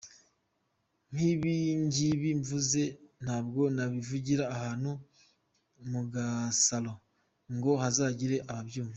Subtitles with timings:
[1.11, 2.81] Nk’ibingibi mvuze
[3.23, 4.91] ntabwo nabivugira ahantu
[5.91, 6.99] mugasalon
[7.55, 8.89] ngo hazagire ababyumva.